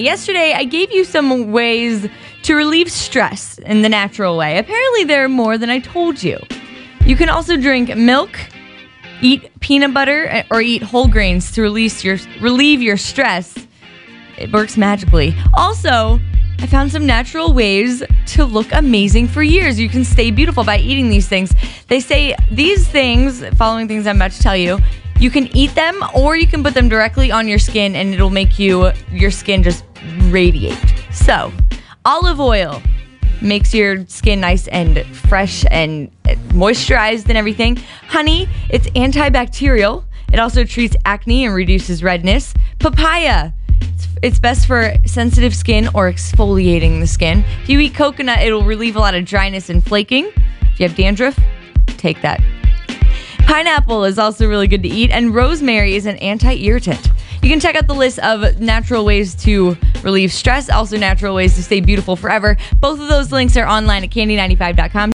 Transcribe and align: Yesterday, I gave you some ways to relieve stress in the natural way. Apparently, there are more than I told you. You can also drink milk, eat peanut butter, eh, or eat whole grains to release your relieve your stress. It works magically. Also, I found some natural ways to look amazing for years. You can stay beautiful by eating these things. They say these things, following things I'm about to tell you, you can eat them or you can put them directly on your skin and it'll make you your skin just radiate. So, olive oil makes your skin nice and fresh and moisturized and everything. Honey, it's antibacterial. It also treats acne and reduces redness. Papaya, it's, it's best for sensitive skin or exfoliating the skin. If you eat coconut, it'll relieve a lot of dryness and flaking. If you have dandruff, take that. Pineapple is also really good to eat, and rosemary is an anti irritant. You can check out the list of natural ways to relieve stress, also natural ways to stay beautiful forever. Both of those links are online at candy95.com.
Yesterday, 0.00 0.52
I 0.52 0.62
gave 0.62 0.92
you 0.92 1.02
some 1.02 1.50
ways 1.50 2.06
to 2.44 2.54
relieve 2.54 2.88
stress 2.88 3.58
in 3.58 3.82
the 3.82 3.88
natural 3.88 4.36
way. 4.36 4.56
Apparently, 4.56 5.02
there 5.02 5.24
are 5.24 5.28
more 5.28 5.58
than 5.58 5.70
I 5.70 5.80
told 5.80 6.22
you. 6.22 6.38
You 7.04 7.16
can 7.16 7.28
also 7.28 7.56
drink 7.56 7.96
milk, 7.96 8.30
eat 9.22 9.50
peanut 9.58 9.92
butter, 9.92 10.28
eh, 10.28 10.44
or 10.52 10.60
eat 10.60 10.84
whole 10.84 11.08
grains 11.08 11.50
to 11.50 11.62
release 11.62 12.04
your 12.04 12.16
relieve 12.40 12.80
your 12.80 12.96
stress. 12.96 13.56
It 14.38 14.52
works 14.52 14.76
magically. 14.76 15.34
Also, 15.54 16.20
I 16.60 16.66
found 16.68 16.92
some 16.92 17.04
natural 17.04 17.52
ways 17.52 18.04
to 18.26 18.44
look 18.44 18.68
amazing 18.70 19.26
for 19.26 19.42
years. 19.42 19.80
You 19.80 19.88
can 19.88 20.04
stay 20.04 20.30
beautiful 20.30 20.62
by 20.62 20.78
eating 20.78 21.08
these 21.08 21.26
things. 21.26 21.52
They 21.88 21.98
say 21.98 22.36
these 22.52 22.86
things, 22.86 23.44
following 23.56 23.88
things 23.88 24.06
I'm 24.06 24.14
about 24.14 24.30
to 24.30 24.40
tell 24.40 24.56
you, 24.56 24.78
you 25.18 25.30
can 25.30 25.54
eat 25.56 25.74
them 25.74 26.00
or 26.14 26.36
you 26.36 26.46
can 26.46 26.62
put 26.62 26.74
them 26.74 26.88
directly 26.88 27.30
on 27.30 27.48
your 27.48 27.58
skin 27.58 27.96
and 27.96 28.14
it'll 28.14 28.30
make 28.30 28.58
you 28.58 28.92
your 29.10 29.30
skin 29.30 29.62
just 29.62 29.84
radiate. 30.28 30.78
So, 31.12 31.52
olive 32.04 32.40
oil 32.40 32.80
makes 33.40 33.74
your 33.74 34.06
skin 34.06 34.40
nice 34.40 34.68
and 34.68 35.04
fresh 35.06 35.64
and 35.70 36.10
moisturized 36.48 37.28
and 37.28 37.38
everything. 37.38 37.76
Honey, 38.08 38.48
it's 38.70 38.88
antibacterial. 38.90 40.04
It 40.32 40.38
also 40.38 40.64
treats 40.64 40.96
acne 41.04 41.46
and 41.46 41.54
reduces 41.54 42.02
redness. 42.02 42.54
Papaya, 42.78 43.52
it's, 43.80 44.08
it's 44.22 44.38
best 44.38 44.66
for 44.66 44.94
sensitive 45.06 45.54
skin 45.54 45.88
or 45.94 46.10
exfoliating 46.10 47.00
the 47.00 47.06
skin. 47.06 47.44
If 47.62 47.68
you 47.68 47.80
eat 47.80 47.94
coconut, 47.94 48.40
it'll 48.40 48.64
relieve 48.64 48.96
a 48.96 49.00
lot 49.00 49.14
of 49.14 49.24
dryness 49.24 49.70
and 49.70 49.84
flaking. 49.84 50.30
If 50.60 50.80
you 50.80 50.88
have 50.88 50.96
dandruff, 50.96 51.38
take 51.96 52.20
that. 52.22 52.40
Pineapple 53.48 54.04
is 54.04 54.18
also 54.18 54.46
really 54.46 54.68
good 54.68 54.82
to 54.82 54.90
eat, 54.90 55.10
and 55.10 55.34
rosemary 55.34 55.96
is 55.96 56.04
an 56.04 56.18
anti 56.18 56.52
irritant. 56.52 57.08
You 57.42 57.48
can 57.48 57.60
check 57.60 57.76
out 57.76 57.86
the 57.86 57.94
list 57.94 58.18
of 58.18 58.60
natural 58.60 59.06
ways 59.06 59.34
to 59.36 59.74
relieve 60.02 60.34
stress, 60.34 60.68
also 60.68 60.98
natural 60.98 61.34
ways 61.34 61.54
to 61.54 61.62
stay 61.62 61.80
beautiful 61.80 62.14
forever. 62.14 62.58
Both 62.78 63.00
of 63.00 63.08
those 63.08 63.32
links 63.32 63.56
are 63.56 63.66
online 63.66 64.04
at 64.04 64.10
candy95.com. 64.10 65.06